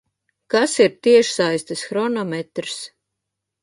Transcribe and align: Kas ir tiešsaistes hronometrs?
Kas 0.53 0.77
ir 0.85 0.95
tiešsaistes 1.09 1.87
hronometrs? 1.91 2.85